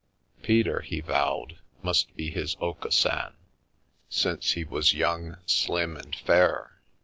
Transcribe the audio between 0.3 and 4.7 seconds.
Peter, he vowed, must be his Aucassin, since he